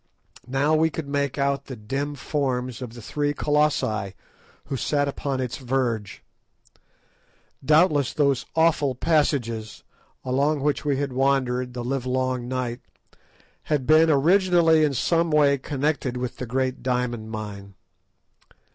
[0.47, 4.15] Now we could make out the dim forms of the three Colossi
[4.65, 6.23] who sat upon its verge.
[7.63, 9.83] Doubtless those awful passages,
[10.25, 12.81] along which we had wandered the livelong night,
[13.65, 17.75] had been originally in some way connected with the great diamond mine.